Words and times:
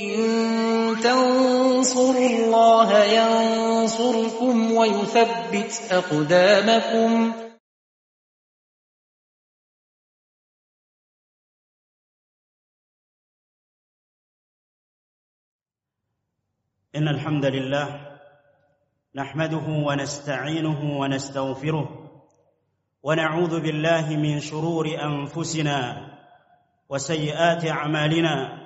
إن 0.00 1.00
تنصروا 1.02 2.28
الله 2.28 3.04
ينصركم 3.04 4.72
ويثبت 4.72 5.92
أقدامكم. 5.92 7.32
إن 16.96 17.08
الحمد 17.08 17.44
لله 17.44 18.18
نحمده 19.14 19.66
ونستعينه 19.68 20.98
ونستغفره 21.00 21.88
ونعوذ 23.02 23.60
بالله 23.60 24.16
من 24.16 24.40
شرور 24.40 24.86
أنفسنا 25.04 26.08
وسيئات 26.88 27.64
أعمالنا. 27.64 28.65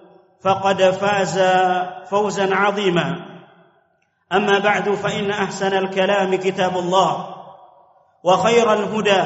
فقد 0.43 0.83
فاز 0.83 1.39
فوزا 2.09 2.55
عظيما. 2.55 3.25
أما 4.33 4.59
بعد 4.59 4.89
فإن 4.89 5.31
أحسن 5.31 5.77
الكلام 5.77 6.35
كتاب 6.35 6.77
الله 6.77 7.35
وخير 8.23 8.73
الهدى 8.73 9.21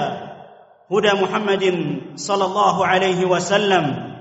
هدى 0.91 1.21
محمد 1.23 1.63
صلى 2.15 2.45
الله 2.45 2.87
عليه 2.87 3.25
وسلم 3.25 4.15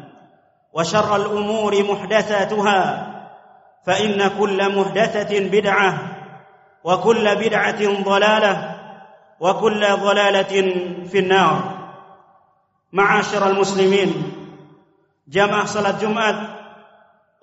وشر 0.73 1.17
الأمور 1.17 1.83
محدثاتها 1.83 2.81
فإن 3.87 4.29
كل 4.39 4.79
محدثة 4.79 5.41
بدعة 5.49 5.99
وكل 6.85 7.35
بدعة 7.35 8.03
ضلالة 8.03 8.75
وكل 9.41 9.81
ضلالة 9.97 10.53
في 11.07 11.19
النار. 11.19 11.61
معاشر 12.93 13.51
المسلمين 13.51 14.33
جماعة 15.29 15.65
صلاة 15.65 15.99
jumat 15.99 16.37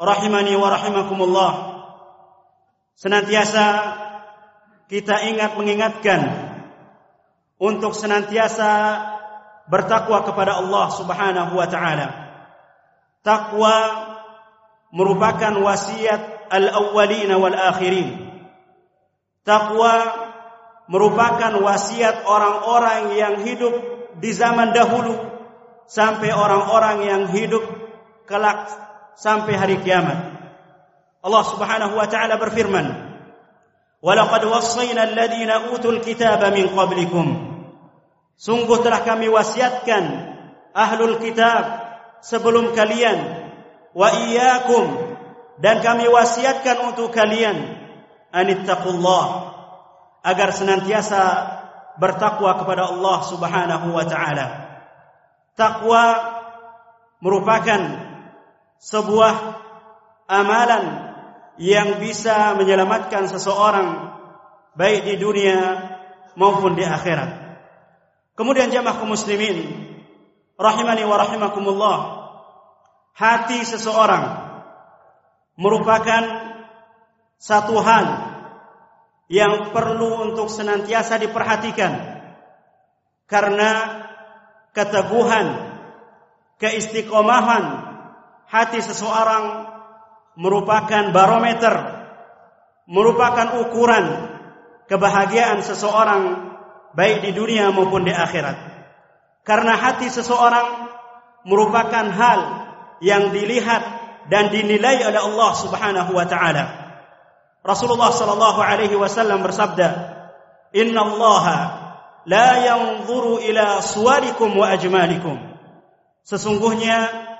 rahimani 0.02 0.58
wa 0.58 0.74
rahimakumullah 0.74 1.52
senantiasa 2.98 3.66
kita 4.90 5.30
ingat 5.30 5.54
mengingatkan 5.54 6.22
untuk 7.62 7.94
senantiasa 7.94 8.98
bertakwa 9.70 10.26
kepada 10.26 10.58
Allah 10.58 10.86
Subhanahu 10.90 11.54
wa 11.54 11.68
taala 11.70 12.22
Takwa 13.22 13.78
merupakan 14.90 15.54
wasiat 15.62 16.50
al-awwalina 16.50 17.38
wal 17.38 17.54
akhirin. 17.54 18.18
Takwa 19.46 19.94
merupakan 20.90 21.54
wasiat 21.62 22.26
orang-orang 22.26 23.14
yang 23.14 23.36
hidup 23.46 23.74
di 24.18 24.34
zaman 24.34 24.74
dahulu 24.74 25.14
sampai 25.86 26.34
orang-orang 26.34 26.98
yang 27.06 27.24
hidup 27.30 27.62
kelak 28.26 28.70
sampai 29.18 29.54
hari 29.56 29.78
kiamat. 29.82 30.18
Allah 31.22 31.44
Subhanahu 31.46 31.94
wa 31.96 32.08
taala 32.10 32.42
berfirman, 32.42 32.86
"Walaqad 34.02 34.44
wassayna 34.50 35.14
alladziina 35.14 35.70
utul 35.70 36.02
kitaba 36.02 36.50
min 36.50 36.70
qablikum." 36.74 37.28
Sungguh 38.42 38.82
telah 38.82 39.06
kami 39.06 39.30
wasiatkan 39.30 40.04
ahlul 40.74 41.22
kitab 41.22 41.64
sebelum 42.26 42.74
kalian 42.74 43.48
wa 43.94 44.10
iyyakum 44.10 45.14
dan 45.62 45.78
kami 45.86 46.10
wasiatkan 46.10 46.90
untuk 46.90 47.14
kalian 47.14 47.78
anittaqullah 48.34 49.26
agar 50.26 50.50
senantiasa 50.50 51.22
bertakwa 52.02 52.58
kepada 52.58 52.90
Allah 52.90 53.18
Subhanahu 53.30 53.88
wa 53.94 54.06
taala. 54.10 54.48
Takwa 55.54 56.04
merupakan 57.22 57.82
sebuah 58.82 59.62
amalan 60.26 61.14
yang 61.62 62.02
bisa 62.02 62.58
menyelamatkan 62.58 63.30
seseorang 63.30 64.18
baik 64.74 65.06
di 65.06 65.16
dunia 65.22 65.60
maupun 66.34 66.74
di 66.74 66.82
akhirat. 66.82 67.30
Kemudian 68.34 68.74
jamaah 68.74 69.06
muslimin 69.06 69.70
rahimani 70.58 71.06
wa 71.06 71.18
rahimakumullah 71.22 71.98
hati 73.14 73.62
seseorang 73.62 74.50
merupakan 75.60 76.24
satu 77.38 77.78
hal 77.82 78.06
yang 79.30 79.70
perlu 79.74 80.32
untuk 80.32 80.50
senantiasa 80.50 81.22
diperhatikan 81.22 82.22
karena 83.30 84.02
keteguhan 84.76 85.78
keistiqomahan 86.60 87.81
hati 88.52 88.84
seseorang 88.84 89.72
merupakan 90.36 91.16
barometer 91.16 91.76
merupakan 92.84 93.64
ukuran 93.64 94.36
kebahagiaan 94.92 95.64
seseorang 95.64 96.52
baik 96.92 97.24
di 97.24 97.32
dunia 97.32 97.72
maupun 97.72 98.04
di 98.04 98.12
akhirat 98.12 98.58
karena 99.48 99.80
hati 99.80 100.12
seseorang 100.12 100.92
merupakan 101.48 102.12
hal 102.12 102.40
yang 103.02 103.34
dilihat 103.34 103.82
dan 104.30 104.54
dinilai 104.54 105.02
oleh 105.02 105.18
Allah 105.18 105.52
Subhanahu 105.58 106.12
wa 106.14 106.26
taala. 106.30 106.66
Rasulullah 107.66 108.14
sallallahu 108.14 108.60
alaihi 108.62 108.94
wasallam 108.94 109.42
bersabda, 109.42 109.90
"Inna 110.78 111.02
Allah 111.02 111.46
la 112.30 112.50
yanzuru 112.62 113.42
ila 113.42 113.82
suwarikum 113.82 114.54
wa 114.54 114.70
ajmalikum." 114.70 115.38
Sesungguhnya 116.22 117.31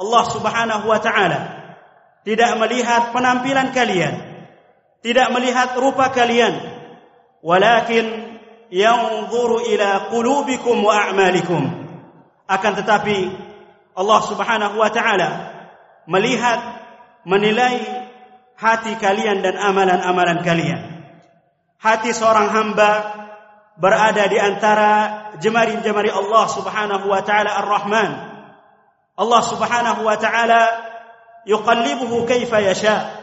Allah 0.00 0.22
Subhanahu 0.32 0.84
wa 0.88 0.98
taala. 0.98 1.40
Tidak 2.24 2.56
melihat 2.56 3.12
penampilan 3.12 3.72
kalian, 3.72 4.14
tidak 5.00 5.28
melihat 5.32 5.76
rupa 5.76 6.12
kalian, 6.12 6.52
walakin 7.40 8.36
yanzuru 8.72 9.64
ila 9.64 10.08
qulubikum 10.12 10.80
wa 10.84 11.08
a'malikum. 11.08 11.64
Akan 12.48 12.72
tetapi 12.76 13.28
Allah 13.96 14.20
Subhanahu 14.24 14.76
wa 14.80 14.90
taala 14.92 15.28
melihat 16.08 16.60
menilai 17.24 17.80
hati 18.56 18.96
kalian 19.00 19.40
dan 19.44 19.56
amalan-amalan 19.56 20.40
kalian. 20.44 20.80
Hati 21.80 22.12
seorang 22.12 22.52
hamba 22.52 22.90
berada 23.80 24.28
di 24.28 24.36
antara 24.36 24.90
jemari-jemari 25.40 26.12
Allah 26.12 26.44
Subhanahu 26.52 27.08
wa 27.08 27.24
taala 27.24 27.56
Ar-Rahman 27.64 28.29
Allah 29.20 29.42
Subhanahu 29.44 30.00
wa 30.08 30.16
taala 30.16 30.62
yuqallibuhu 31.44 32.24
kaifa 32.24 32.64
yasha 32.64 33.20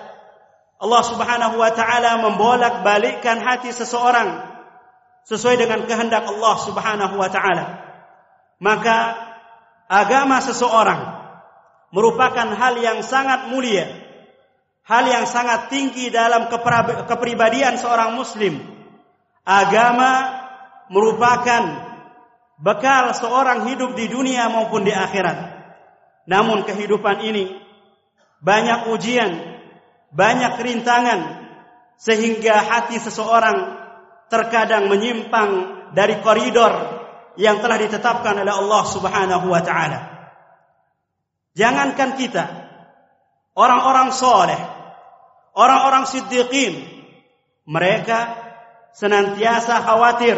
Allah 0.78 1.02
Subhanahu 1.02 1.58
wa 1.58 1.74
taala 1.74 2.22
membolak-balikkan 2.22 3.42
hati 3.42 3.74
seseorang 3.74 4.46
sesuai 5.26 5.58
dengan 5.58 5.90
kehendak 5.90 6.30
Allah 6.30 6.56
Subhanahu 6.62 7.18
wa 7.18 7.30
taala. 7.34 7.66
Maka 8.62 9.18
agama 9.90 10.38
seseorang 10.38 11.02
merupakan 11.90 12.46
hal 12.54 12.78
yang 12.78 13.02
sangat 13.02 13.50
mulia, 13.50 13.90
hal 14.86 15.10
yang 15.10 15.26
sangat 15.26 15.74
tinggi 15.74 16.14
dalam 16.14 16.46
kepribadian 17.10 17.82
seorang 17.82 18.14
muslim. 18.14 18.62
Agama 19.42 20.38
merupakan 20.94 21.90
bekal 22.62 23.18
seorang 23.18 23.66
hidup 23.66 23.98
di 23.98 24.14
dunia 24.14 24.46
maupun 24.54 24.86
di 24.86 24.94
akhirat. 24.94 25.57
Namun 26.28 26.68
kehidupan 26.68 27.24
ini 27.24 27.56
banyak 28.44 28.92
ujian, 28.92 29.32
banyak 30.12 30.60
rintangan 30.60 31.48
sehingga 31.98 32.62
hati 32.62 33.02
seseorang 33.02 33.80
terkadang 34.28 34.92
menyimpang 34.92 35.52
dari 35.96 36.20
koridor 36.20 37.00
yang 37.40 37.64
telah 37.64 37.80
ditetapkan 37.80 38.44
oleh 38.44 38.54
Allah 38.54 38.84
Subhanahu 38.86 39.48
wa 39.48 39.62
taala. 39.64 40.00
Jangankan 41.58 42.20
kita, 42.20 42.46
orang-orang 43.58 44.14
soleh, 44.14 44.62
orang-orang 45.58 46.06
siddiqin, 46.06 46.86
mereka 47.66 48.38
senantiasa 48.94 49.82
khawatir, 49.82 50.38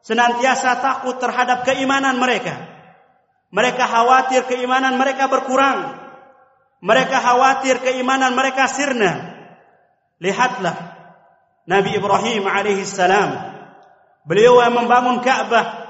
senantiasa 0.00 0.80
takut 0.80 1.20
terhadap 1.20 1.68
keimanan 1.68 2.16
mereka. 2.16 2.71
Mereka 3.52 3.84
khawatir 3.84 4.48
keimanan 4.48 4.96
mereka 4.96 5.28
berkurang. 5.28 6.00
Mereka 6.80 7.20
khawatir 7.20 7.84
keimanan 7.84 8.32
mereka 8.32 8.64
sirna. 8.64 9.36
Lihatlah 10.18 10.96
Nabi 11.68 12.00
Ibrahim 12.00 12.48
alaihi 12.48 12.88
salam. 12.88 13.52
Beliau 14.24 14.58
yang 14.64 14.72
membangun 14.72 15.20
Ka'bah, 15.20 15.84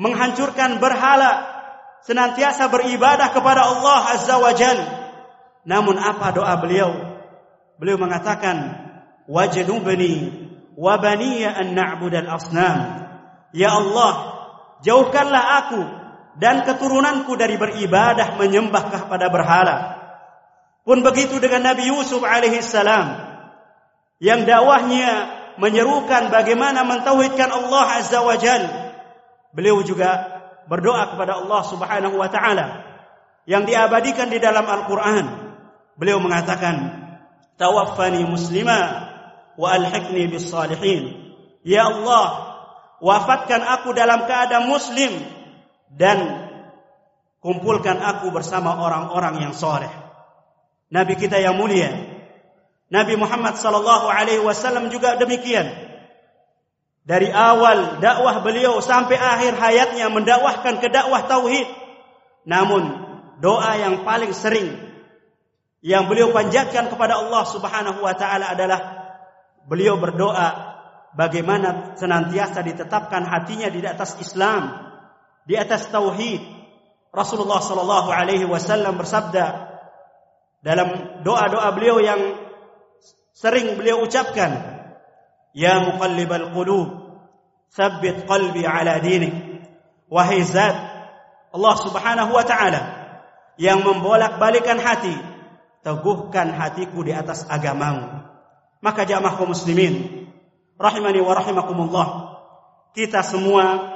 menghancurkan 0.00 0.80
berhala, 0.80 1.54
senantiasa 2.08 2.72
beribadah 2.72 3.30
kepada 3.36 3.68
Allah 3.68 4.00
Azza 4.14 4.40
wa 4.40 4.52
Jal. 4.56 4.78
Namun 5.68 6.00
apa 6.00 6.32
doa 6.32 6.54
beliau? 6.56 6.94
Beliau 7.76 7.98
mengatakan, 8.00 8.80
"Wajnubni 9.26 10.32
wa 10.78 10.94
baniya 10.96 11.52
an 11.52 11.74
na'budal 11.74 12.30
asnam." 12.30 13.06
Ya 13.54 13.74
Allah, 13.74 14.14
jauhkanlah 14.82 15.44
aku 15.66 16.03
dan 16.34 16.66
keturunanku 16.66 17.38
dari 17.38 17.54
beribadah 17.54 18.34
menyembah 18.38 18.84
kepada 18.90 19.26
berhala. 19.30 19.76
Pun 20.84 21.00
begitu 21.00 21.40
dengan 21.40 21.72
Nabi 21.72 21.88
Yusuf 21.88 22.20
alaihi 22.20 22.60
salam 22.60 23.16
yang 24.20 24.44
dakwahnya 24.44 25.42
menyerukan 25.56 26.28
bagaimana 26.28 26.82
mentauhidkan 26.84 27.48
Allah 27.48 27.84
Azza 28.02 28.20
wa 28.20 28.36
Jalla. 28.36 28.92
Beliau 29.54 29.80
juga 29.86 30.42
berdoa 30.66 31.14
kepada 31.14 31.38
Allah 31.38 31.62
Subhanahu 31.62 32.16
wa 32.18 32.28
taala 32.28 32.82
yang 33.46 33.64
diabadikan 33.64 34.28
di 34.28 34.42
dalam 34.42 34.66
Al-Qur'an. 34.66 35.54
Beliau 35.94 36.18
mengatakan, 36.18 36.90
"Tawaffani 37.54 38.26
muslima 38.26 39.08
wa 39.54 39.68
alhiqni 39.70 40.26
bis 40.26 40.50
salihin." 40.50 41.32
Ya 41.62 41.86
Allah, 41.86 42.58
wafatkan 42.98 43.62
aku 43.62 43.94
dalam 43.94 44.26
keadaan 44.26 44.66
muslim 44.66 45.12
dan 45.92 46.48
kumpulkan 47.44 48.00
aku 48.00 48.32
bersama 48.32 48.80
orang-orang 48.80 49.44
yang 49.44 49.52
soleh. 49.52 49.90
Nabi 50.88 51.18
kita 51.18 51.36
yang 51.40 51.58
mulia, 51.60 51.92
Nabi 52.92 53.18
Muhammad 53.18 53.56
sallallahu 53.58 54.06
alaihi 54.08 54.40
wasallam 54.40 54.88
juga 54.88 55.16
demikian. 55.16 55.66
Dari 57.04 57.28
awal 57.28 58.00
dakwah 58.00 58.40
beliau 58.40 58.80
sampai 58.80 59.20
akhir 59.20 59.60
hayatnya 59.60 60.08
mendakwahkan 60.08 60.80
ke 60.80 60.88
dakwah 60.88 61.28
tauhid. 61.28 61.68
Namun 62.48 62.88
doa 63.44 63.76
yang 63.76 64.08
paling 64.08 64.32
sering 64.32 64.72
yang 65.84 66.08
beliau 66.08 66.32
panjatkan 66.32 66.88
kepada 66.88 67.20
Allah 67.20 67.44
Subhanahu 67.44 68.00
wa 68.00 68.16
taala 68.16 68.56
adalah 68.56 68.80
beliau 69.68 70.00
berdoa 70.00 70.72
bagaimana 71.12 71.92
senantiasa 71.96 72.64
ditetapkan 72.64 73.24
hatinya 73.28 73.68
di 73.68 73.84
atas 73.84 74.16
Islam, 74.16 74.83
di 75.44 75.54
atas 75.56 75.88
tauhid. 75.88 76.40
Rasulullah 77.14 77.62
sallallahu 77.62 78.10
alaihi 78.10 78.48
wasallam 78.48 78.98
bersabda 78.98 79.70
dalam 80.64 81.20
doa-doa 81.22 81.68
beliau 81.76 82.02
yang 82.02 82.18
sering 83.30 83.78
beliau 83.78 84.02
ucapkan, 84.02 84.74
Ya 85.54 85.78
muqallibal 85.78 86.50
qulub 86.50 86.90
Thabbit 87.70 88.26
qalbi 88.26 88.66
ala 88.66 88.98
dinik 88.98 89.62
Wahai 90.10 90.42
zat 90.42 90.74
Allah 91.54 91.74
subhanahu 91.78 92.34
wa 92.34 92.42
ta'ala 92.42 92.82
Yang 93.54 93.86
membolak-balikan 93.86 94.82
hati 94.82 95.14
Teguhkan 95.86 96.50
hatiku 96.58 97.06
di 97.06 97.14
atas 97.14 97.46
agamamu 97.46 98.26
Maka 98.82 99.06
jamaah 99.06 99.38
kaum 99.38 99.54
muslimin 99.54 100.26
Rahimani 100.74 101.22
wa 101.22 101.38
rahimakumullah 101.38 102.06
Kita 102.90 103.22
semua 103.22 103.93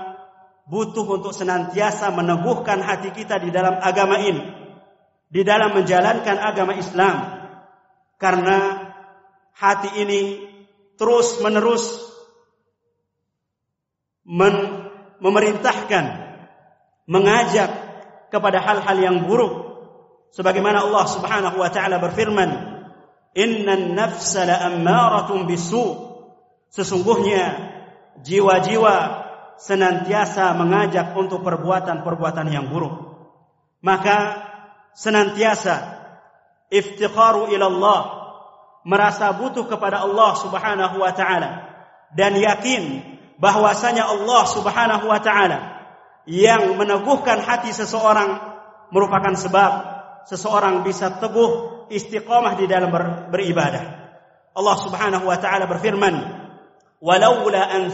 butuh 0.68 1.04
untuk 1.08 1.32
senantiasa 1.32 2.12
meneguhkan 2.12 2.84
hati 2.84 3.10
kita 3.16 3.40
di 3.40 3.48
dalam 3.48 3.80
agama 3.80 4.20
ini 4.20 4.58
di 5.28 5.44
dalam 5.44 5.76
menjalankan 5.76 6.36
agama 6.40 6.72
Islam. 6.76 7.16
Karena 8.18 8.90
hati 9.54 10.02
ini 10.02 10.20
terus 10.98 11.38
menerus 11.38 11.84
men 14.26 14.90
memerintahkan 15.22 16.04
mengajak 17.06 17.70
kepada 18.28 18.58
hal-hal 18.58 18.96
yang 18.98 19.16
buruk. 19.24 19.70
Sebagaimana 20.34 20.84
Allah 20.84 21.06
Subhanahu 21.08 21.56
wa 21.62 21.70
taala 21.72 22.02
berfirman 22.02 22.50
innan 23.38 23.94
nafsa 23.94 24.44
la'ammaratun 24.44 25.46
bisu. 25.46 26.08
Sesungguhnya 26.68 27.72
jiwa-jiwa 28.20 28.96
senantiasa 29.58 30.54
mengajak 30.54 31.12
untuk 31.18 31.42
perbuatan-perbuatan 31.42 32.46
yang 32.50 32.70
buruk 32.70 33.08
maka 33.82 34.48
senantiasa 34.94 36.02
iftikharu 36.70 37.50
ila 37.54 37.66
Allah 37.70 38.00
merasa 38.82 39.30
butuh 39.34 39.66
kepada 39.66 40.02
Allah 40.02 40.30
Subhanahu 40.38 40.96
wa 41.02 41.12
taala 41.12 41.50
dan 42.14 42.38
yakin 42.38 43.02
bahwasanya 43.38 44.06
Allah 44.06 44.42
Subhanahu 44.48 45.04
wa 45.06 45.20
taala 45.22 45.58
yang 46.28 46.76
meneguhkan 46.76 47.40
hati 47.40 47.72
seseorang 47.72 48.36
merupakan 48.92 49.32
sebab 49.36 49.72
seseorang 50.28 50.84
bisa 50.84 51.16
teguh 51.16 51.84
istiqamah 51.88 52.60
di 52.60 52.68
dalam 52.68 52.92
ber, 52.92 53.32
beribadah. 53.32 54.12
Allah 54.52 54.76
Subhanahu 54.82 55.24
wa 55.24 55.38
taala 55.40 55.64
berfirman, 55.64 56.14
"Walaula 57.00 57.64
an 57.72 57.88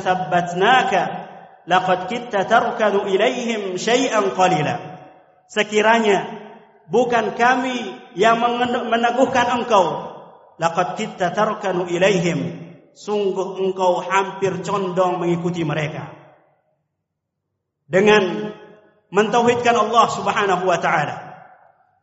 laqad 1.65 2.09
kitta 2.09 2.45
tarkanu 2.49 3.09
ilaihim 3.09 3.77
syai'an 3.81 4.33
qalila." 4.33 5.01
Sekiranya 5.49 6.45
bukan 6.89 7.37
kami 7.37 7.77
yang 8.17 8.41
meneguhkan 8.89 9.63
engkau 9.63 10.15
laqad 10.61 10.97
kitta 10.99 11.33
tarkanu 11.33 11.89
ilaihim 11.89 12.65
sungguh 12.95 13.59
engkau 13.59 14.05
hampir 14.07 14.63
condong 14.63 15.19
mengikuti 15.19 15.67
mereka 15.67 16.15
dengan 17.91 18.55
mentauhidkan 19.11 19.75
Allah 19.75 20.07
Subhanahu 20.15 20.65
wa 20.65 20.79
taala 20.79 21.17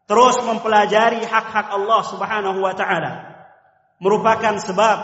terus 0.05 0.35
mempelajari 0.43 1.23
hak-hak 1.23 1.71
Allah 1.71 2.01
Subhanahu 2.05 2.59
wa 2.59 2.73
taala 2.75 3.11
merupakan 4.03 4.59
sebab 4.59 4.97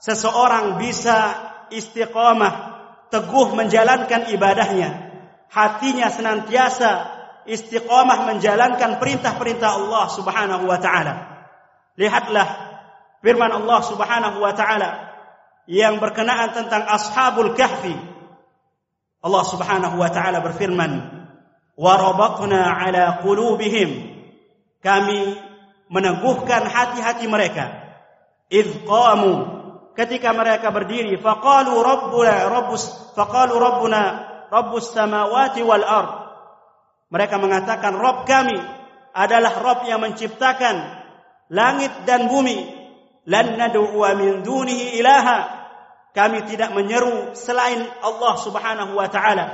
seseorang 0.00 0.80
bisa 0.80 1.36
istiqamah 1.68 2.69
teguh 3.10 3.52
menjalankan 3.52 4.30
ibadahnya 4.30 5.10
hatinya 5.50 6.08
senantiasa 6.08 6.90
istiqamah 7.44 8.30
menjalankan 8.30 9.02
perintah-perintah 9.02 9.70
Allah 9.74 10.06
Subhanahu 10.14 10.64
wa 10.70 10.78
taala 10.78 11.14
lihatlah 11.98 12.48
firman 13.20 13.52
Allah 13.52 13.80
Subhanahu 13.84 14.38
wa 14.40 14.52
taala 14.56 15.10
yang 15.70 16.02
berkenaan 16.02 16.50
tentang 16.50 16.82
ashabul 16.88 17.54
kahfi. 17.54 17.94
Allah 19.22 19.44
Subhanahu 19.46 20.00
wa 20.00 20.10
taala 20.10 20.42
berfirman, 20.42 20.92
"Wa 21.78 21.94
ala 21.94 23.22
qulubihim." 23.22 24.18
Kami 24.80 25.36
meneguhkan 25.92 26.64
hati-hati 26.64 27.28
mereka. 27.28 27.68
Idh 28.48 28.82
qamu 28.88 29.59
ketika 29.94 30.30
mereka 30.34 30.70
berdiri 30.70 31.18
faqalu 31.18 31.74
rabbuna 31.80 32.48
rabbus 32.48 33.14
faqalu 33.14 33.54
rabbuna 33.58 34.02
rabbus 34.50 34.90
samawati 34.94 35.62
wal 35.62 35.86
ard. 35.86 36.12
Mereka 37.10 37.42
mengatakan 37.42 37.98
Rabb 37.98 38.22
kami 38.22 38.54
adalah 39.10 39.58
Rabb 39.58 39.82
yang 39.90 39.98
menciptakan 39.98 40.76
langit 41.50 41.90
dan 42.06 42.30
bumi. 42.30 42.78
Lan 43.26 43.58
nad'u 43.58 43.98
min 44.14 44.46
dunihi 44.46 44.98
ilaha. 45.02 45.58
Kami 46.14 46.46
tidak 46.46 46.70
menyeru 46.74 47.34
selain 47.34 47.82
Allah 48.02 48.34
Subhanahu 48.38 48.94
wa 48.94 49.10
taala. 49.10 49.46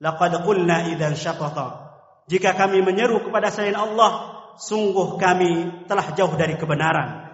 Laqad 0.00 0.44
qulna 0.44 0.92
idzan 0.92 1.16
syatata 1.16 1.86
jika 2.26 2.52
kami 2.52 2.82
menyeru 2.82 3.22
kepada 3.22 3.48
selain 3.48 3.78
Allah 3.78 4.42
sungguh 4.58 5.16
kami 5.16 5.84
telah 5.86 6.12
jauh 6.12 6.34
dari 6.34 6.58
kebenaran 6.58 7.25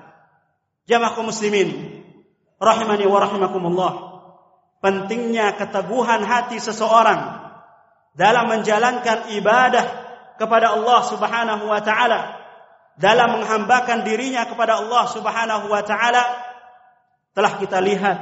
jamaah 0.92 1.16
kaum 1.16 1.32
muslimin 1.32 2.02
rahimani 2.60 3.08
wa 3.08 3.18
rahimakumullah. 3.18 3.92
Pentingnya 4.82 5.54
keteguhan 5.56 6.26
hati 6.26 6.58
seseorang 6.58 7.40
dalam 8.18 8.50
menjalankan 8.50 9.30
ibadah 9.32 9.84
kepada 10.36 10.74
Allah 10.74 11.00
Subhanahu 11.06 11.64
wa 11.70 11.80
taala 11.80 12.42
dalam 12.98 13.40
menghambakan 13.40 14.04
dirinya 14.04 14.44
kepada 14.44 14.82
Allah 14.82 15.04
Subhanahu 15.08 15.66
wa 15.70 15.82
taala. 15.86 16.22
Telah 17.32 17.52
kita 17.56 17.80
lihat 17.80 18.18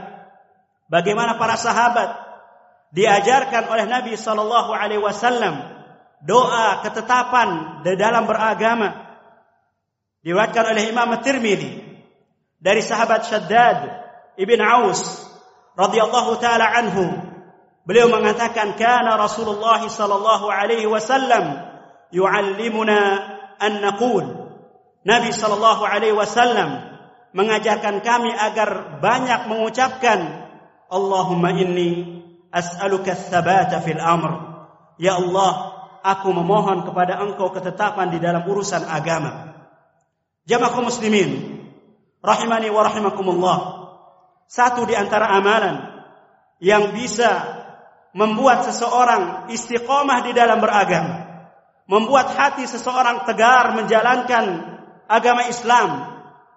bagaimana 0.87 1.35
para 1.35 1.59
sahabat 1.59 2.15
diajarkan 2.95 3.67
oleh 3.67 3.91
Nabi 3.91 4.15
sallallahu 4.15 4.71
alaihi 4.71 5.03
wasallam 5.03 5.67
doa 6.23 6.85
ketetapan 6.87 7.83
di 7.83 7.97
dalam 7.97 8.29
beragama. 8.29 9.11
Diriwayatkan 10.21 10.77
oleh 10.77 10.93
Imam 10.93 11.09
Tirmidzi 11.25 11.80
dari 12.61 12.85
sahabat 12.85 13.25
Shaddad 13.27 13.79
ibn 14.37 14.61
Aus 14.61 15.25
radhiyallahu 15.75 16.37
taala 16.39 16.69
anhu. 16.77 17.09
Beliau 17.89 18.13
mengatakan 18.13 18.77
kana 18.77 19.17
Rasulullah 19.17 19.81
sallallahu 19.81 20.47
alaihi 20.53 20.87
wasallam 20.87 21.65
yuallimuna 22.13 23.01
an 23.57 23.73
naqul. 23.81 24.25
Nabi 25.01 25.33
sallallahu 25.33 25.83
alaihi 25.89 26.15
wasallam 26.15 26.85
mengajarkan 27.33 28.05
kami 28.05 28.31
agar 28.37 29.01
banyak 29.01 29.49
mengucapkan 29.49 30.49
Allahumma 30.93 31.57
inni 31.57 32.21
as'aluka 32.53 33.17
tsabata 33.17 33.81
fil 33.81 33.99
amr. 33.99 34.33
Ya 35.01 35.17
Allah 35.17 35.81
aku 36.05 36.29
memohon 36.37 36.85
kepada 36.85 37.17
engkau 37.25 37.49
ketetapan 37.57 38.13
di 38.13 38.19
dalam 38.21 38.45
urusan 38.45 38.85
agama. 38.85 39.57
Jamaah 40.45 40.83
muslimin, 40.83 41.60
rahimani 42.25 42.69
wa 42.69 42.83
rahimakumullah. 42.87 43.59
Satu 44.51 44.85
di 44.85 44.95
antara 44.99 45.31
amalan 45.31 45.77
yang 46.61 46.93
bisa 46.93 47.61
membuat 48.13 48.67
seseorang 48.67 49.49
istiqomah 49.53 50.27
di 50.27 50.33
dalam 50.35 50.59
beragama, 50.59 51.47
membuat 51.87 52.35
hati 52.35 52.67
seseorang 52.67 53.23
tegar 53.27 53.75
menjalankan 53.79 54.45
agama 55.07 55.47
Islam 55.47 55.89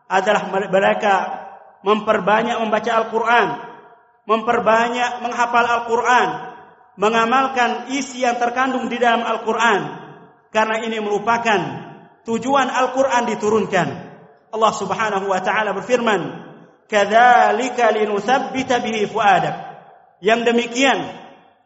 adalah 0.10 0.50
mereka 0.50 1.16
memperbanyak 1.86 2.58
membaca 2.58 2.92
Al-Quran, 3.06 3.48
memperbanyak 4.26 5.12
menghafal 5.22 5.66
Al-Quran, 5.66 6.30
mengamalkan 6.98 7.94
isi 7.94 8.26
yang 8.26 8.42
terkandung 8.42 8.90
di 8.90 8.98
dalam 8.98 9.22
Al-Quran, 9.22 9.82
karena 10.50 10.82
ini 10.82 10.98
merupakan 11.02 11.60
tujuan 12.26 12.70
Al-Quran 12.70 13.24
diturunkan. 13.30 13.88
Allah 14.54 14.72
subhanahu 14.78 15.26
wa 15.34 15.42
ta'ala 15.42 15.74
berfirman, 15.74 16.22
Kadzalika 16.86 17.90
linuthabbita 17.90 18.86
bihi 18.86 19.10
fuadak. 19.10 19.74
Yang 20.22 20.54
demikian, 20.54 21.00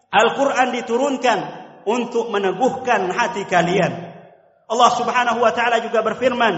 Al-Quran 0.08 0.72
diturunkan 0.72 1.39
untuk 1.84 2.32
meneguhkan 2.32 3.12
hati 3.12 3.44
kalian. 3.44 3.91
Allah 4.72 4.91
subhanahu 4.96 5.44
wa 5.44 5.51
ta'ala 5.51 5.84
juga 5.84 6.00
berfirman, 6.00 6.56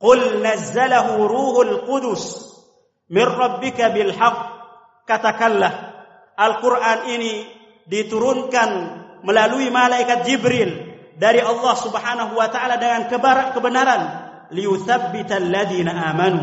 Qul 0.00 0.44
nazzalahu 0.44 1.24
ruhul 1.24 1.84
qudus 1.88 2.44
min 3.08 3.24
rabbika 3.24 3.88
bil 3.92 4.12
haq. 4.12 4.38
Katakanlah, 5.08 5.72
Al-Quran 6.36 6.98
ini 7.08 7.48
diturunkan 7.88 8.70
melalui 9.24 9.72
malaikat 9.72 10.28
Jibril 10.28 10.89
dari 11.16 11.40
Allah 11.42 11.74
Subhanahu 11.78 12.36
wa 12.36 12.48
taala 12.52 12.78
dengan 12.78 13.08
kebenaran 13.54 14.02
liyuthabbital 14.52 15.46
ladina 15.48 15.94
amanu 16.12 16.42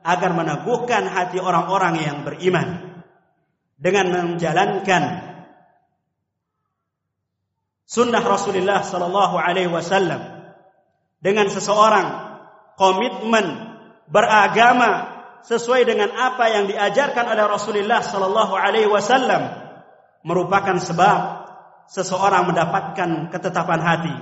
agar 0.00 0.30
meneguhkan 0.32 1.06
hati 1.06 1.38
orang-orang 1.38 2.00
yang 2.00 2.18
beriman. 2.24 2.88
Dengan 3.80 4.12
menjalankan 4.12 5.30
sunnah 7.88 8.20
Rasulullah 8.20 8.84
sallallahu 8.84 9.40
alaihi 9.40 9.72
wasallam 9.72 10.20
dengan 11.24 11.48
seseorang 11.48 12.06
komitmen 12.76 13.72
beragama 14.04 15.20
sesuai 15.48 15.88
dengan 15.88 16.12
apa 16.12 16.44
yang 16.52 16.68
diajarkan 16.68 17.24
oleh 17.24 17.44
Rasulullah 17.48 18.04
sallallahu 18.04 18.52
alaihi 18.52 18.86
wasallam 18.86 19.48
merupakan 20.28 20.76
sebab 20.76 21.39
seseorang 21.90 22.46
mendapatkan 22.46 23.34
ketetapan 23.34 23.80
hati. 23.82 24.14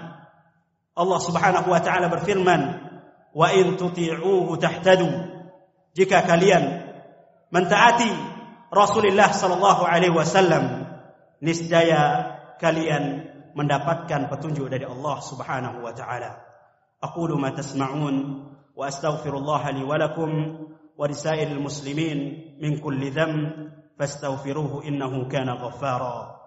Allah 0.96 1.20
Subhanahu 1.20 1.68
wa 1.68 1.80
taala 1.84 2.08
berfirman, 2.08 2.60
"Wa 3.36 3.52
in 3.52 3.76
tuti'uhu 3.76 4.56
tahtadu." 4.56 5.06
Jika 5.92 6.24
kalian 6.24 6.88
mentaati 7.52 8.08
Rasulullah 8.72 9.30
sallallahu 9.30 9.84
alaihi 9.84 10.16
wasallam, 10.16 10.88
niscaya 11.44 12.34
kalian 12.56 13.28
mendapatkan 13.52 14.32
petunjuk 14.32 14.72
dari 14.72 14.88
Allah 14.88 15.16
Subhanahu 15.20 15.84
wa 15.84 15.92
taala. 15.92 16.40
Aqulu 16.98 17.38
ma 17.38 17.52
tasma'un 17.54 18.16
wa 18.74 18.84
astaghfirullah 18.86 19.62
li 19.76 19.82
wa 19.86 19.96
lakum 19.98 20.30
wa 20.98 21.04
lisairil 21.06 21.62
muslimin 21.62 22.58
min 22.58 22.82
kulli 22.82 23.14
dhanb 23.14 23.70
fastaghfiruhu 23.98 24.82
innahu 24.82 25.30
kana 25.30 25.58
ghaffara. 25.58 26.37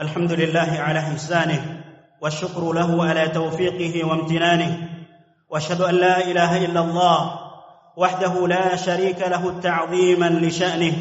الحمد 0.00 0.32
لله 0.32 0.76
على 0.78 0.98
إحسانه 0.98 1.84
والشكر 2.20 2.72
له 2.72 3.04
على 3.04 3.28
توفيقه 3.28 4.08
وامتنانه 4.08 4.88
وأشهد 5.50 5.80
أن 5.80 5.94
لا 5.94 6.30
إله 6.30 6.64
إلا 6.64 6.80
الله 6.80 7.38
وحده 7.96 8.48
لا 8.48 8.76
شريك 8.76 9.18
له 9.28 9.60
تعظيما 9.60 10.28
لشأنه 10.28 10.92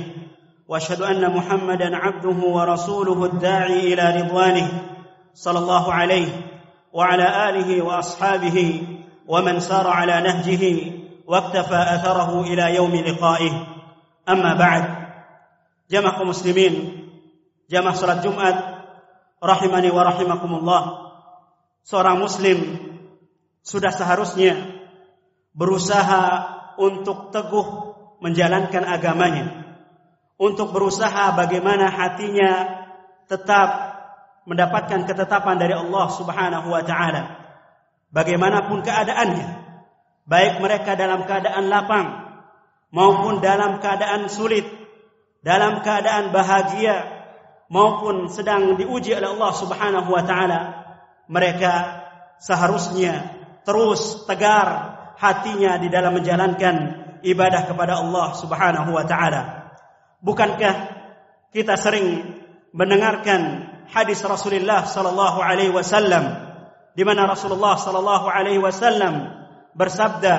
وأشهد 0.67 1.01
أن 1.01 1.35
محمدا 1.35 1.97
عبده 1.97 2.47
ورسوله 2.47 3.25
الداعي 3.25 3.93
إلى 3.93 4.21
رضوانه 4.21 4.71
صلى 5.33 5.59
الله 5.59 5.93
عليه 5.93 6.27
وعلى 6.93 7.50
آله 7.50 7.81
وأصحابه 7.81 8.83
ومن 9.27 9.59
سار 9.59 9.88
على 9.88 10.21
نهجه 10.21 10.91
واكتفى 11.27 11.75
أثره 11.75 12.41
إلى 12.41 12.75
يوم 12.75 12.95
لقائه. 12.95 13.67
أما 14.29 14.53
بعد 14.53 14.85
جمع 15.91 16.23
مسلمين 16.23 17.00
جمع 17.69 17.91
صلاة 17.91 18.21
جمعه 18.21 18.82
rahimani 19.43 19.91
wa 19.91 20.03
rahimakumullah. 20.07 20.83
Seorang 21.83 22.23
muslim 22.23 22.79
sudah 23.59 23.91
seharusnya 23.91 24.55
berusaha 25.51 26.23
untuk 26.79 27.35
teguh 27.35 27.67
menjalankan 28.23 28.88
agamanya. 28.88 29.45
Untuk 30.39 30.71
berusaha 30.71 31.35
bagaimana 31.35 31.91
hatinya 31.91 32.83
tetap 33.27 33.93
mendapatkan 34.43 35.07
ketetapan 35.07 35.55
dari 35.59 35.75
Allah 35.75 36.05
Subhanahu 36.12 36.67
wa 36.71 36.83
taala. 36.83 37.39
Bagaimanapun 38.12 38.83
keadaannya 38.83 39.63
baik 40.23 40.63
mereka 40.63 40.95
dalam 40.95 41.27
keadaan 41.27 41.67
lapang 41.67 42.07
maupun 42.93 43.43
dalam 43.43 43.83
keadaan 43.83 44.31
sulit 44.31 44.63
dalam 45.43 45.83
keadaan 45.83 46.31
bahagia 46.31 47.23
maupun 47.74 48.30
sedang 48.30 48.77
diuji 48.77 49.18
oleh 49.18 49.34
Allah 49.34 49.51
Subhanahu 49.58 50.10
wa 50.13 50.22
taala, 50.22 50.62
mereka 51.25 52.06
seharusnya 52.38 53.34
terus 53.65 54.30
tegar 54.30 54.94
hatinya 55.18 55.82
di 55.82 55.89
dalam 55.89 56.13
menjalankan 56.13 56.75
ibadah 57.25 57.65
kepada 57.65 57.98
Allah 57.98 58.38
Subhanahu 58.38 58.94
wa 58.94 59.01
taala. 59.10 59.74
Bukankah 60.22 60.75
kita 61.50 61.74
sering 61.74 62.38
mendengarkan 62.77 63.74
hadis 63.89 64.22
Rasulullah 64.22 64.86
sallallahu 64.86 65.42
alaihi 65.42 65.74
wasallam 65.74 66.53
di 66.94 67.01
mana 67.01 67.25
Rasulullah 67.25 67.74
sallallahu 67.82 68.30
alaihi 68.30 68.62
wasallam 68.62 69.34
bersabda, 69.74 70.36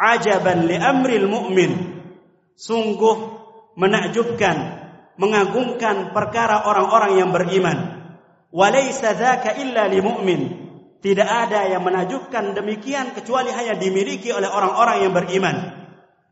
"Ajaban 0.00 0.64
li 0.64 0.80
amril 0.80 1.28
mu'min." 1.28 1.72
Sungguh 2.56 3.16
menakjubkan 3.76 4.79
mengagungkan 5.20 6.16
perkara 6.16 6.64
orang-orang 6.64 7.20
yang 7.20 7.28
beriman. 7.28 8.00
Walaysa 8.48 9.12
dzaka 9.12 9.60
illa 9.60 9.84
limu'min. 9.84 10.72
Tidak 11.00 11.28
ada 11.28 11.68
yang 11.68 11.84
menajubkan 11.84 12.56
demikian 12.56 13.12
kecuali 13.12 13.52
hanya 13.52 13.76
dimiliki 13.76 14.32
oleh 14.32 14.48
orang-orang 14.48 15.04
yang 15.04 15.12
beriman. 15.12 15.56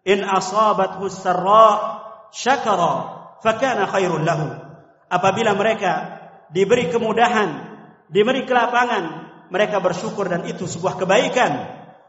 In 0.09 0.25
asabathu 0.25 1.09
sarra 1.13 1.69
syakara 2.33 2.95
fakana 3.45 3.89
khairul 3.89 4.25
lahu. 4.25 4.49
Apabila 5.09 5.57
mereka 5.57 6.21
diberi 6.53 6.89
kemudahan, 6.93 7.49
diberi 8.13 8.45
kelapangan, 8.45 9.29
mereka 9.49 9.81
bersyukur 9.81 10.29
dan 10.29 10.45
itu 10.45 10.69
sebuah 10.69 11.01
kebaikan. 11.01 11.53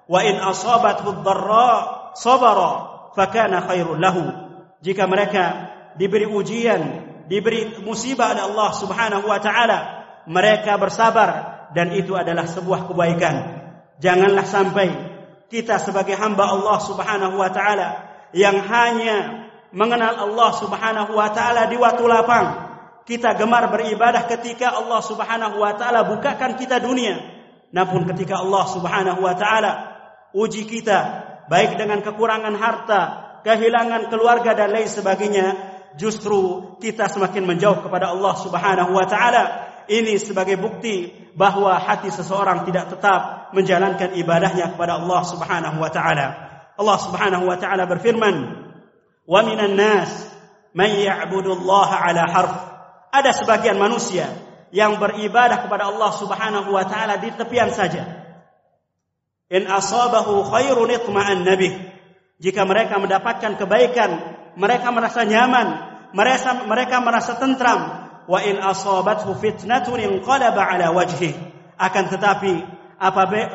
Wa 0.07 0.19
in 0.27 0.35
asabathu 0.39 1.23
dharra 1.23 1.71
sabara 2.15 2.71
fakana 3.15 3.63
khairul 3.67 3.99
lahu. 3.99 4.23
Jika 4.83 5.07
mereka 5.07 5.75
diberi 5.99 6.25
ujian, 6.25 6.81
diberi 7.27 7.83
musibah 7.83 8.31
oleh 8.31 8.43
Allah 8.47 8.69
Subhanahu 8.71 9.25
wa 9.27 9.39
taala, 9.43 9.79
mereka 10.25 10.79
bersabar 10.79 11.29
dan 11.75 11.91
itu 11.91 12.15
adalah 12.15 12.47
sebuah 12.47 12.87
kebaikan. 12.87 13.35
Janganlah 13.99 14.47
sampai 14.47 14.87
kita 15.51 15.75
sebagai 15.83 16.15
hamba 16.15 16.47
Allah 16.47 16.77
Subhanahu 16.79 17.35
wa 17.35 17.51
taala 17.51 17.87
yang 18.31 18.63
hanya 18.63 19.49
mengenal 19.75 20.29
Allah 20.29 20.51
Subhanahu 20.55 21.11
wa 21.13 21.29
taala 21.35 21.67
di 21.67 21.75
waktu 21.75 22.03
lapang. 22.07 22.47
Kita 23.03 23.33
gemar 23.33 23.73
beribadah 23.73 24.29
ketika 24.29 24.77
Allah 24.77 25.01
Subhanahu 25.01 25.59
wa 25.59 25.73
taala 25.75 26.05
bukakan 26.05 26.55
kita 26.55 26.79
dunia. 26.79 27.17
Namun 27.69 28.05
ketika 28.13 28.41
Allah 28.41 28.65
Subhanahu 28.69 29.21
wa 29.21 29.33
taala 29.33 29.71
uji 30.33 30.69
kita 30.69 31.27
baik 31.49 31.77
dengan 31.81 32.05
kekurangan 32.05 32.53
harta, 32.53 33.01
kehilangan 33.41 34.13
keluarga 34.13 34.53
dan 34.53 34.69
lain 34.69 34.89
sebagainya, 34.89 35.68
justru 35.97 36.75
kita 36.77 37.09
semakin 37.09 37.47
menjauh 37.47 37.81
kepada 37.81 38.13
Allah 38.13 38.33
Subhanahu 38.37 38.91
wa 38.93 39.05
taala 39.09 39.69
ini 39.89 40.21
sebagai 40.21 40.59
bukti 40.61 41.09
bahwa 41.33 41.73
hati 41.81 42.13
seseorang 42.13 42.67
tidak 42.69 42.93
tetap 42.93 43.49
menjalankan 43.57 44.13
ibadahnya 44.13 44.77
kepada 44.77 45.01
Allah 45.01 45.21
Subhanahu 45.25 45.77
wa 45.81 45.89
taala. 45.89 46.27
Allah 46.77 46.97
Subhanahu 47.01 47.49
wa 47.49 47.57
taala 47.57 47.89
berfirman, 47.89 48.35
"Wa 49.25 49.41
minan 49.41 49.73
nas 49.73 50.29
man 50.77 50.93
ya'budu 50.93 51.57
Allah 51.65 51.89
'ala 52.05 52.23
harf." 52.29 52.53
Ada 53.09 53.33
sebagian 53.33 53.81
manusia 53.81 54.29
yang 54.69 55.01
beribadah 55.01 55.65
kepada 55.65 55.89
Allah 55.89 56.11
Subhanahu 56.13 56.69
wa 56.69 56.85
taala 56.85 57.17
di 57.17 57.33
tepian 57.33 57.73
saja. 57.73 58.05
In 59.49 59.65
asabahu 59.65 60.45
khairun 60.45 60.93
itma'an 60.93 61.41
nabih. 61.41 61.73
Jika 62.37 62.63
mereka 62.63 63.01
mendapatkan 63.01 63.57
kebaikan, 63.57 64.38
mereka 64.57 64.89
merasa 64.89 65.21
nyaman, 65.25 65.67
mereka 66.15 66.65
mereka 66.65 66.97
merasa 67.03 67.37
tentram, 67.37 68.09
wa 68.29 68.39
in 68.45 68.61
asabathu 68.61 69.33
fitnatun 69.37 70.01
inqalaba 70.01 70.69
ala 70.69 70.93
wajhi. 70.93 71.33
Akan 71.79 72.11
tetapi 72.11 72.65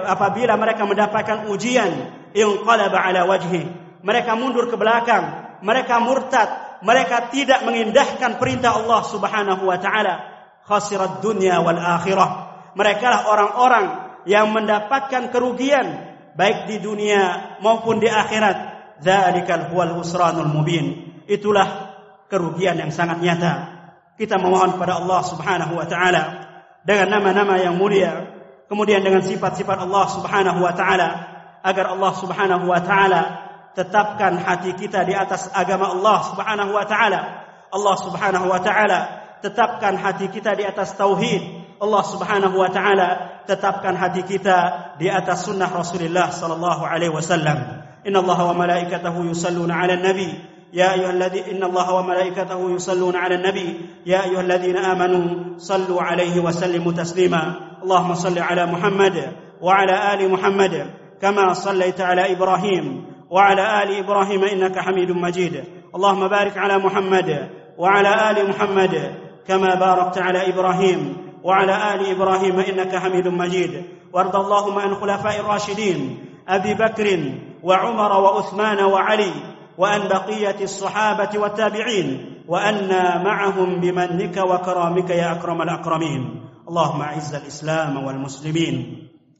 apabila 0.08 0.58
mereka 0.58 0.82
mendapatkan 0.82 1.46
ujian 1.50 1.90
inqalaba 2.34 2.98
ala 3.06 3.22
wajhi. 3.26 3.66
Mereka 4.04 4.36
mundur 4.36 4.68
ke 4.68 4.76
belakang. 4.76 5.56
Mereka 5.64 6.02
murtad. 6.02 6.48
Mereka 6.84 7.32
tidak 7.32 7.64
mengindahkan 7.64 8.36
perintah 8.36 8.76
Allah 8.76 9.00
Subhanahu 9.08 9.64
wa 9.64 9.78
taala. 9.80 10.14
Khasirat 10.68 11.24
dunya 11.24 11.56
wal 11.60 11.80
akhirah. 11.80 12.30
Mereka 12.76 13.06
lah 13.06 13.22
orang-orang 13.30 13.86
yang 14.28 14.52
mendapatkan 14.52 15.32
kerugian 15.32 16.16
baik 16.34 16.66
di 16.66 16.76
dunia 16.82 17.56
maupun 17.62 18.02
di 18.02 18.10
akhirat 18.10 18.73
dzalikal 19.02 19.72
huwal 19.72 19.98
husranul 19.98 20.50
mubin. 20.50 21.16
Itulah 21.26 21.96
kerugian 22.28 22.78
yang 22.78 22.92
sangat 22.92 23.22
nyata. 23.22 23.52
Kita 24.14 24.38
memohon 24.38 24.78
kepada 24.78 25.02
Allah 25.02 25.20
Subhanahu 25.26 25.72
wa 25.74 25.86
taala 25.88 26.22
dengan 26.86 27.18
nama-nama 27.18 27.58
yang 27.58 27.74
mulia 27.74 28.34
kemudian 28.68 29.02
dengan 29.02 29.24
sifat-sifat 29.24 29.78
Allah 29.86 30.04
Subhanahu 30.12 30.58
wa 30.62 30.72
taala 30.76 31.08
agar 31.64 31.96
Allah 31.96 32.12
Subhanahu 32.14 32.64
wa 32.68 32.80
taala 32.80 33.22
tetapkan 33.74 34.38
hati 34.38 34.76
kita 34.78 35.02
di 35.02 35.16
atas 35.16 35.50
agama 35.50 35.90
Allah 35.90 36.18
Subhanahu 36.30 36.70
wa 36.74 36.84
taala. 36.86 37.20
Allah 37.74 37.96
Subhanahu 37.98 38.46
wa 38.46 38.60
taala 38.62 39.00
tetapkan 39.42 39.98
hati 39.98 40.30
kita 40.30 40.54
di 40.54 40.62
atas 40.62 40.94
tauhid. 40.94 41.42
Allah 41.82 42.02
Subhanahu 42.06 42.54
wa 42.54 42.70
taala 42.70 43.42
tetapkan 43.50 43.98
hati 43.98 44.22
kita 44.24 44.94
di 44.96 45.10
atas 45.10 45.44
sunnah 45.44 45.68
Rasulullah 45.68 46.32
sallallahu 46.32 46.86
alaihi 46.86 47.12
wasallam 47.12 47.84
Allah 48.12 48.38
wa 48.44 48.52
malaikatahu 48.52 49.24
yusalluna 49.32 49.72
'alan 49.80 50.04
nabi 50.04 50.28
يا 50.74 50.90
أيها 50.94 51.10
الذين 51.10 51.44
إن 51.54 51.62
الله 51.62 51.94
وملائكته 51.94 52.70
يصلون 52.74 53.16
على 53.16 53.34
النبي. 53.34 53.80
يا 54.06 54.24
أيها 54.26 54.40
الذين 54.40 54.76
آمنوا 54.76 55.54
صلوا 55.58 56.02
عليه 56.02 56.42
وسلموا 56.42 56.92
تسليما. 56.92 57.42
اللهم 57.82 58.14
صل 58.14 58.38
على 58.38 58.66
محمد 58.66 59.16
وعلى 59.62 60.14
آل 60.14 60.20
محمد 60.30 60.90
كما 61.22 61.54
صليت 61.54 62.00
على 62.00 62.32
إبراهيم 62.34 63.06
وعلى 63.30 63.82
آل 63.82 63.88
إبراهيم 64.02 64.44
إنك 64.44 64.78
حميد 64.78 65.10
مجيد. 65.14 65.54
اللهم 65.94 66.28
بارك 66.28 66.58
على 66.58 66.78
محمد 66.78 67.30
وعلى 67.78 68.30
آل 68.30 68.48
محمد 68.50 68.94
كما 69.46 69.74
باركت 69.74 70.18
على 70.18 70.50
إبراهيم 70.50 71.00
وعلى 71.46 71.74
آل 71.94 72.00
إبراهيم 72.10 72.56
إنك 72.58 72.96
حميد 72.96 73.28
مجيد. 73.28 73.72
وارض 74.10 74.36
اللهم 74.36 74.78
عن 74.78 74.94
خلفاء 74.94 75.40
الراشدين 75.40 75.98
أبي 76.48 76.74
بكر 76.74 77.06
وعمر 77.64 78.12
وعثمان 78.20 78.84
وعلي 78.84 79.32
وأن 79.78 80.08
بقية 80.08 80.56
الصحابة 80.60 81.38
والتابعين 81.38 82.08
وأنا 82.48 83.22
معهم 83.24 83.80
بمنك 83.80 84.36
وكرامك 84.36 85.10
يا 85.10 85.32
أكرم 85.32 85.62
الأكرمين. 85.62 86.44
اللهم 86.68 87.00
أعز 87.02 87.34
الإسلام 87.34 88.04
والمسلمين 88.04 88.74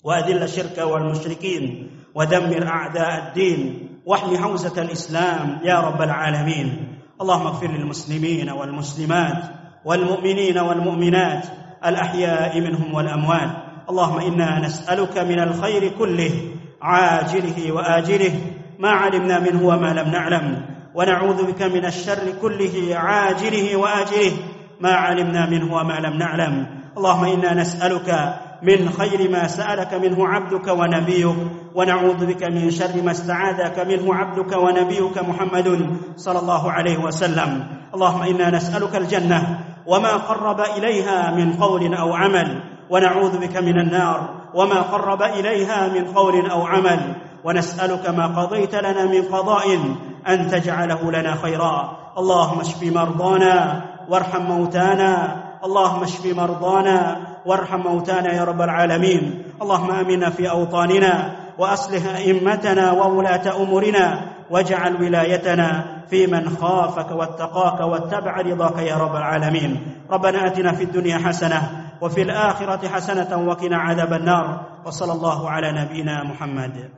وأذل 0.05 0.43
الشرك 0.43 0.79
والمشركين 0.79 1.91
ودمر 2.15 2.67
أعداء 2.67 3.29
الدين 3.29 3.89
واحم 4.07 4.37
حوزة 4.37 4.83
الإسلام 4.83 5.61
يا 5.65 5.81
رب 5.81 6.03
العالمين. 6.03 6.69
اللهم 7.21 7.47
اغفر 7.47 7.67
للمسلمين 7.67 8.51
والمسلمات 8.51 9.45
والمؤمنين 9.85 10.59
والمؤمنات 10.59 11.45
الأحياء 11.87 12.61
منهم 12.61 12.95
والأموات. 12.95 13.51
اللهم 13.91 14.19
إنا 14.19 14.61
نسألك 14.61 15.19
من 15.19 15.39
الخير 15.41 15.89
كله 15.99 16.33
عاجله 16.85 17.73
وآجله 17.73 18.35
ما 18.79 18.91
علمنا 18.91 19.39
منه 19.41 19.67
وما 19.67 19.93
لم 19.93 20.09
نعلم. 20.09 20.67
ونعوذ 20.95 21.53
بك 21.53 21.63
من 21.63 21.85
الشر 21.85 22.31
كله 22.43 22.97
عاجله 22.97 23.77
وآجله 23.77 24.33
ما 24.81 24.93
علمنا 24.93 25.51
منه 25.51 25.75
وما 25.75 26.01
لم 26.01 26.19
نعلم. 26.19 26.67
اللهم 26.97 27.25
إنا 27.25 27.55
نسألك 27.55 28.35
من 28.63 28.91
خير 28.91 29.31
ما 29.31 29.47
سألك 29.47 29.95
منه 29.95 30.29
عبدك 30.29 30.69
ونبيك. 30.69 31.37
ونعوذ 31.75 32.27
بك 32.27 32.43
من 32.43 32.71
شر 32.71 33.03
ما 33.03 33.11
استعاذك 33.11 33.79
منه 33.79 34.15
عبدك 34.15 34.57
ونبيك 34.57 35.19
محمد 35.19 35.97
صلى 36.17 36.39
الله 36.39 36.73
عليه 36.73 36.99
وسلم. 36.99 37.65
اللهم 37.95 38.23
إنا 38.23 38.51
نسألك 38.51 38.97
الجنة 38.97 39.59
وما 39.87 40.13
قرب 40.17 40.61
إليها 40.61 41.31
من 41.31 41.53
قول 41.53 41.95
أو 41.95 42.13
عمل. 42.13 42.63
ونعوذ 42.91 43.39
بك 43.39 43.57
من 43.57 43.81
النار 43.81 44.44
وما 44.55 44.81
قرب 44.83 45.23
إليها 45.23 45.89
من 45.89 46.05
قول 46.05 46.51
أو 46.51 46.67
عمل 46.67 47.15
ونسألك 47.45 48.09
ما 48.09 48.27
قضيت 48.27 48.75
لنا 48.75 49.05
من 49.05 49.23
قضاء 49.23 49.79
أن 50.29 50.49
تجعله 50.51 51.11
لنا 51.11 51.35
خيرا. 51.35 51.97
اللهم 52.19 52.61
اشف 52.61 52.83
مرضانا 52.83 53.83
وارحم 54.09 54.43
موتانا. 54.43 55.43
اللهم 55.65 56.03
اشف 56.03 56.37
مرضانا 56.37 57.17
وارحم 57.47 57.81
موتانا 57.81 58.33
يا 58.33 58.45
رب 58.45 58.63
العالمين. 58.63 59.43
اللهم 59.63 59.91
آمنا 59.91 60.31
في 60.31 60.51
أوطاننا 60.51 61.33
وأصلح 61.59 62.17
أئمتنا 62.17 62.93
وولاة 62.93 63.63
أمورنا 63.63 64.21
واجعل 64.51 65.03
ولايتنا 65.03 65.85
في 66.11 66.27
من 66.27 66.49
خافك 66.49 67.11
واتقاك 67.11 67.81
واتبع 67.81 68.41
رضاك 68.41 68.79
يا 68.79 68.97
رب 68.97 69.17
العالمين. 69.17 69.95
ربنا 70.11 70.47
آتنا 70.47 70.73
في 70.73 70.85
الدنيا 70.85 71.19
حسنة 71.19 71.84
وفي 72.01 72.23
الآخرة 72.23 72.89
حسنة 72.89 73.49
وقنا 73.49 73.77
عذاب 73.77 74.13
النار. 74.13 74.67
وصلى 74.87 75.13
الله 75.13 75.51
على 75.51 75.73
نبينا 75.73 76.23
محمد. 76.25 76.91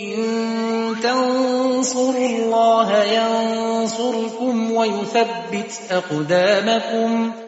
إن 0.00 0.16
تنصروا 1.02 2.28
الله 2.28 3.02
ينصركم 3.02 4.72
ويثبت 4.72 5.80
أقدامكم. 5.90 7.45